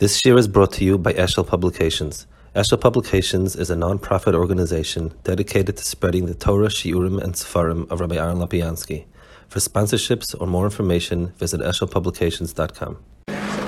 [0.00, 2.26] This year is brought to you by Eshel Publications.
[2.56, 8.00] Eshel Publications is a non-profit organization dedicated to spreading the Torah, Shiurim, and Sefarim of
[8.00, 9.04] Rabbi Aaron Lapiansky.
[9.48, 12.96] For sponsorships or more information, visit eshelpublications.com.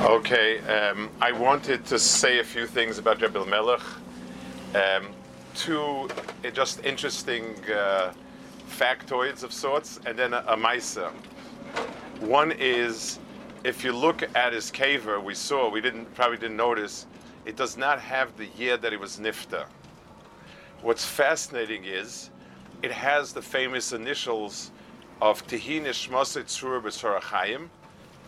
[0.05, 3.83] Okay, um, I wanted to say a few things about Rabbi Melech.
[4.75, 5.09] Um,
[5.55, 6.09] two
[6.55, 8.15] just interesting uh,
[8.71, 11.13] factoids of sorts, and then a, a.
[12.21, 13.19] One is,
[13.65, 17.07] if you look at his kever, we saw, we didn't probably didn't notice,
[17.47, 19.67] it does not have the year that it was nifta.
[20.83, 22.31] What's fascinating is,
[22.83, 24.73] it has the famous initials
[25.21, 27.69] of Tehin Ishmoset Tzur B'Sorachayim,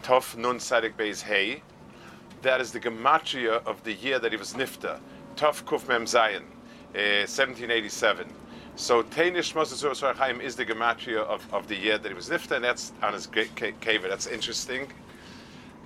[0.05, 1.63] Tov Nun Sadik Beis Hey.
[2.43, 5.01] That is the gematria of the year that he was nifta,
[5.35, 6.43] Tov Kuf Mem Zayin,
[6.95, 8.29] uh, 1787.
[8.77, 12.65] So Teinish Moses is the gematria of, of the year that he was nifta, and
[12.65, 14.03] that's on his cave.
[14.03, 14.93] That's interesting.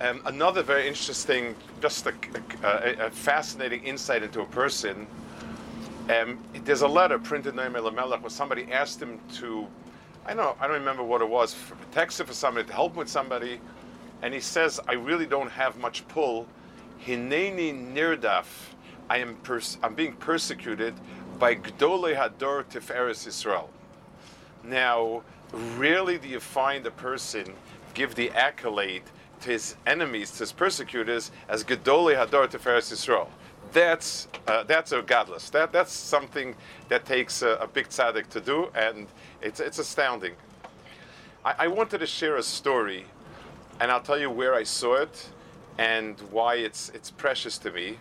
[0.01, 2.13] Um, another very interesting, just a,
[2.63, 5.05] a, a, fascinating insight into a person.
[6.09, 9.67] Um, there's a letter printed in Melech where somebody asked him to,
[10.25, 12.95] I don't know, I don't remember what it was, for, texted for somebody to help
[12.95, 13.59] with somebody
[14.21, 16.47] and he says, I really don't have much pull.
[17.05, 18.45] Hineni nirdaf,
[19.09, 20.93] I am pers- I'm being persecuted
[21.39, 23.69] by Gdole Hador Tiferes Israel.
[24.63, 27.53] Now, rarely do you find a person
[27.93, 29.03] give the accolade
[29.41, 33.29] to his enemies, to his persecutors, as Gedole Hador Tiferes Israel.
[33.71, 35.51] That's uh, that's a gadlus.
[35.51, 36.55] That that's something
[36.87, 39.07] that takes a, a big tzaddik to do, and
[39.41, 40.33] it's it's astounding.
[41.45, 43.05] I, I wanted to share a story
[43.79, 45.29] and I'll tell you where I saw it
[45.77, 47.97] and why it's it's precious to me.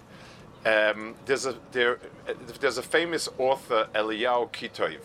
[0.67, 1.99] Um, there's a there,
[2.61, 4.99] there's a famous author Eliyahu Kitov.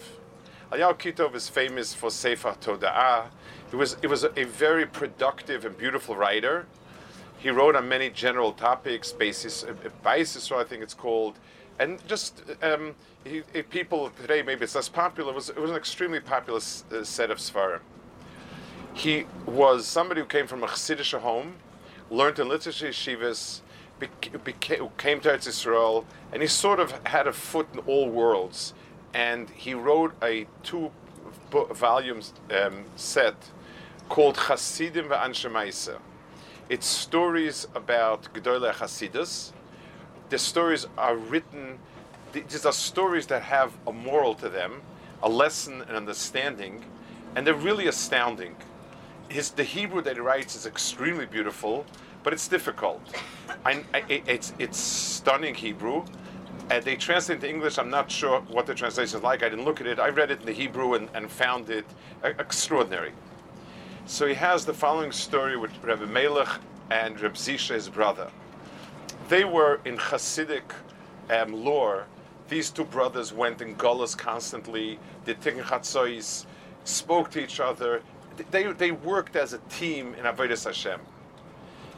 [0.73, 3.27] Eliyahu Kitov is famous for Sefer Toda'ah.
[3.69, 6.65] He was it was a, very productive and beautiful writer.
[7.37, 11.37] He wrote on many general topics, basis uh, basis, I think it's called,
[11.77, 15.31] and just um, he, people today maybe it's less popular.
[15.31, 17.81] It was it was an extremely popular uh, set of svarim.
[18.95, 21.57] He was somebody who came from a Chassidish home,
[22.09, 23.61] learned in literature yeshivas,
[24.97, 28.73] came to Eretz Israel, and he sort of had a foot in all worlds.
[29.13, 30.91] And he wrote a two
[31.51, 33.35] volumes um, set
[34.09, 35.99] called Chassidim ve'Anshei Ma'aseh.
[36.69, 39.51] It's stories about Gedolei Chassidus.
[40.29, 41.77] The stories are written,
[42.31, 44.81] these are stories that have a moral to them,
[45.21, 46.83] a lesson and understanding,
[47.35, 48.55] and they're really astounding
[49.33, 51.85] his the Hebrew that he writes is extremely beautiful,
[52.23, 53.01] but it's difficult.
[53.65, 56.05] I, I, it's it's stunning Hebrew.
[56.73, 57.77] And they translate into English.
[57.77, 59.43] I'm not sure what the translation is like.
[59.43, 59.99] I didn't look at it.
[59.99, 61.85] I read it in the Hebrew and, and found it
[62.23, 63.11] extraordinary.
[64.07, 66.49] So he has the following story with Rebbe Melech
[66.89, 68.31] and Reb Zisha, his brother.
[69.29, 70.63] They were in Hasidic
[71.29, 72.07] um, lore.
[72.49, 76.47] These two brothers went in Gullus constantly, did Tikkun Chatzois,
[76.85, 78.01] spoke to each other,
[78.49, 80.99] they, they worked as a team in Avodah Hashem.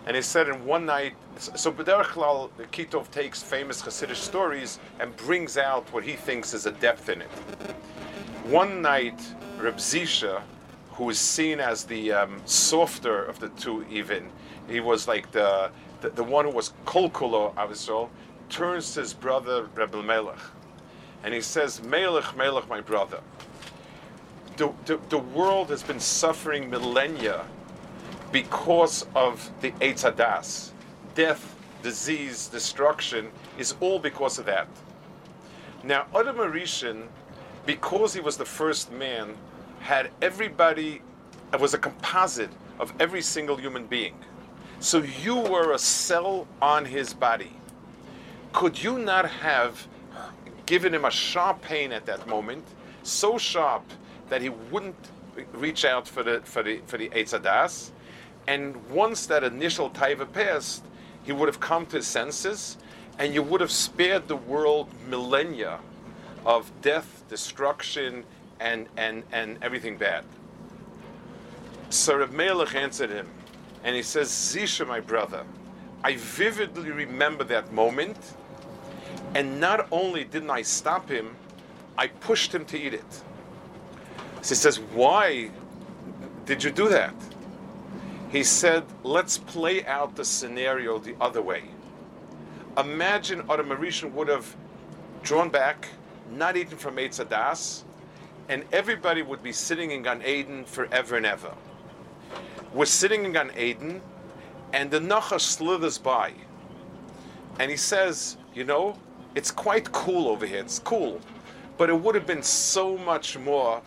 [0.05, 5.15] And he said in one night, so B'derech Klal, Kitov takes famous Hasidic stories and
[5.17, 7.29] brings out what he thinks is a depth in it.
[8.45, 9.19] One night,
[9.57, 10.41] Reb Zisha,
[10.91, 14.29] who is seen as the um, softer of the two even,
[14.69, 15.71] he was like the,
[16.01, 18.09] the, the one who was kolkulo Avisol,
[18.49, 20.39] turns to his brother Rebbe Melech.
[21.23, 23.21] And he says, Melech, Melech, my brother
[24.57, 27.45] the, the, the world has been suffering millennia
[28.31, 30.71] because of the Eitz Hadas.
[31.13, 34.67] Death, disease, destruction is all because of that.
[35.83, 37.03] Now, Adam HaRishon,
[37.65, 39.35] because he was the first man,
[39.79, 41.01] had everybody,
[41.53, 42.49] it was a composite
[42.79, 44.15] of every single human being.
[44.79, 47.53] So you were a cell on his body.
[48.51, 49.87] Could you not have
[50.65, 52.65] given him a sharp pain at that moment,
[53.03, 53.83] so sharp
[54.29, 54.95] that he wouldn't
[55.53, 57.91] reach out for the for the for the Eitz Hadas,
[58.47, 60.83] and once that initial taiva passed,
[61.23, 62.77] he would have come to his senses,
[63.17, 65.79] and you would have spared the world millennia
[66.45, 68.23] of death, destruction,
[68.59, 70.23] and and and everything bad.
[71.89, 73.27] So Reb Melech answered him,
[73.83, 75.43] and he says, "Zisha, my brother,
[76.03, 78.17] I vividly remember that moment,
[79.33, 81.35] and not only didn't I stop him,
[81.97, 83.23] I pushed him to eat it."
[84.45, 85.49] So he says, Why
[86.45, 87.15] did you do that?
[88.31, 91.63] He said, Let's play out the scenario the other way.
[92.77, 94.55] Imagine Adam HaRishon would have
[95.23, 95.87] drawn back,
[96.31, 97.19] not eaten from Eitz
[98.49, 101.53] and everybody would be sitting in Gan Eden forever and ever.
[102.73, 104.01] We're sitting in Gan Eden,
[104.73, 106.33] and the Nachash slithers by.
[107.59, 108.97] and he says, you know,
[109.35, 110.59] it's quite cool over here.
[110.59, 111.21] It's cool,
[111.77, 113.81] but it would have been so much more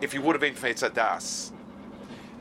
[0.00, 1.52] if you would have eaten been Feitzadas.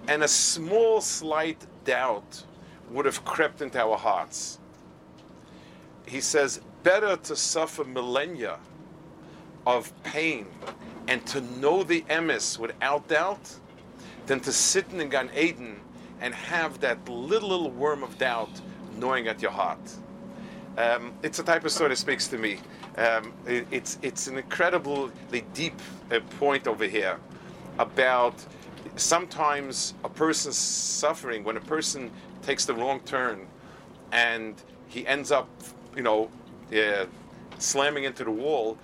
[0.10, 2.44] And a small, slight doubt
[2.90, 4.58] would have crept into our hearts.
[6.08, 8.58] He says, better to suffer millennia
[9.68, 10.48] of pain
[11.08, 13.54] and to know the emes without doubt
[14.26, 15.80] than to sit in Gan Eden
[16.22, 18.50] and have that little, little worm of doubt
[18.98, 19.80] gnawing at your heart.
[20.76, 22.58] Um, it's a type of story that speaks to me.
[22.98, 25.12] Um, it, it's, it's an incredibly
[25.54, 25.80] deep
[26.12, 27.20] uh, point over here
[27.78, 28.34] about
[28.96, 32.12] sometimes a person's suffering when a person
[32.42, 33.48] takes the wrong turn
[34.12, 34.56] and
[34.88, 35.48] he ends up,
[35.96, 36.30] you know,
[36.74, 37.06] uh,
[37.58, 38.78] slamming into the wall.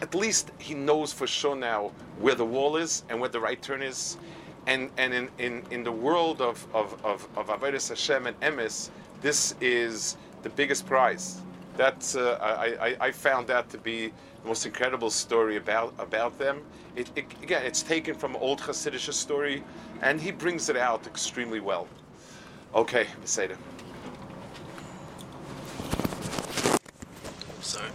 [0.00, 3.60] At least he knows for sure now where the wall is and where the right
[3.62, 4.16] turn is.
[4.66, 8.90] And, and in, in, in the world of, of, of, of Avodas Hashem and Emes,
[9.20, 11.40] this is the biggest prize
[11.76, 16.38] that's uh, I, I, I, found that to be the most incredible story about about
[16.38, 16.62] them.
[16.96, 19.64] It, it, again, it's taken from old Hasidic story,
[20.02, 21.88] and he brings it out extremely well.
[22.74, 23.56] Okay, Beseda.
[27.60, 27.88] Sorry.